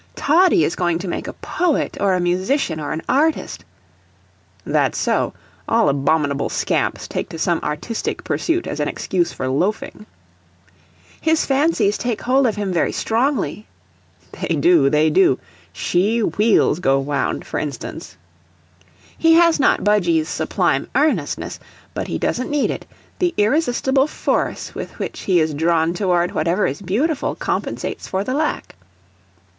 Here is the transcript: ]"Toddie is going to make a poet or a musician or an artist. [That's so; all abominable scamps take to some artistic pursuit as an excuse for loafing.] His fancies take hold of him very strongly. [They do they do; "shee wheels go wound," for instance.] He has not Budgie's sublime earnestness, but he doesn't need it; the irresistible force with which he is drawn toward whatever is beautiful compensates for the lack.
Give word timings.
]"Toddie 0.15 0.63
is 0.63 0.75
going 0.75 0.97
to 0.97 1.07
make 1.07 1.27
a 1.27 1.33
poet 1.33 1.95
or 1.99 2.15
a 2.15 2.19
musician 2.19 2.79
or 2.79 2.91
an 2.91 3.03
artist. 3.07 3.63
[That's 4.65 4.97
so; 4.97 5.35
all 5.69 5.89
abominable 5.89 6.49
scamps 6.49 7.07
take 7.07 7.29
to 7.29 7.37
some 7.37 7.59
artistic 7.61 8.23
pursuit 8.23 8.65
as 8.65 8.79
an 8.79 8.87
excuse 8.87 9.31
for 9.31 9.47
loafing.] 9.47 10.07
His 11.21 11.45
fancies 11.45 11.99
take 11.99 12.21
hold 12.21 12.47
of 12.47 12.55
him 12.55 12.73
very 12.73 12.91
strongly. 12.91 13.67
[They 14.31 14.55
do 14.55 14.89
they 14.89 15.11
do; 15.11 15.37
"shee 15.71 16.21
wheels 16.23 16.79
go 16.79 16.99
wound," 16.99 17.45
for 17.45 17.59
instance.] 17.59 18.17
He 19.15 19.33
has 19.33 19.59
not 19.59 19.83
Budgie's 19.83 20.27
sublime 20.29 20.87
earnestness, 20.95 21.59
but 21.93 22.07
he 22.07 22.17
doesn't 22.17 22.49
need 22.49 22.71
it; 22.71 22.87
the 23.19 23.35
irresistible 23.37 24.07
force 24.07 24.73
with 24.73 24.97
which 24.97 25.19
he 25.19 25.39
is 25.39 25.53
drawn 25.53 25.93
toward 25.93 26.31
whatever 26.31 26.65
is 26.65 26.81
beautiful 26.81 27.35
compensates 27.35 28.07
for 28.07 28.23
the 28.23 28.33
lack. 28.33 28.73